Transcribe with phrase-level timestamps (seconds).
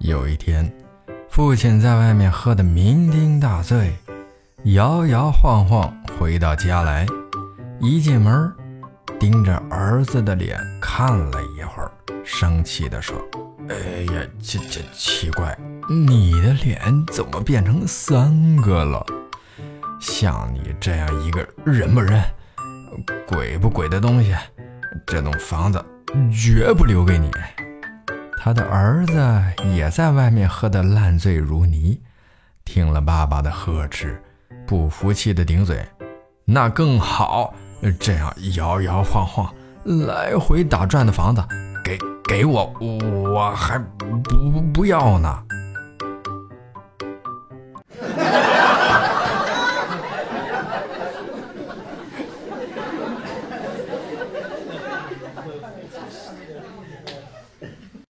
[0.00, 0.72] 有一天，
[1.28, 3.92] 父亲在外面喝得酩酊大醉，
[4.62, 7.04] 摇摇晃晃回到家来，
[7.80, 8.52] 一进门，
[9.18, 11.90] 盯着儿子的脸看了一会儿，
[12.24, 13.16] 生气地说
[13.68, 13.74] ：“哎
[14.14, 15.58] 呀，这这奇怪，
[15.90, 16.80] 你的脸
[17.12, 19.04] 怎么变成三个了？
[20.00, 22.22] 像你这样一个人不人、
[23.26, 24.32] 鬼不鬼的东西，
[25.04, 25.84] 这栋房子
[26.32, 27.28] 绝不留给你。”
[28.48, 29.42] 他的儿子
[29.76, 32.00] 也在外面喝得烂醉如泥。
[32.64, 34.22] 听了爸爸的呵斥
[34.66, 35.86] 不服气的顶嘴
[36.46, 37.52] 那更好
[38.00, 41.44] 这样摇摇晃晃来回打转的房子
[41.84, 45.44] 给给我我还不不要呢。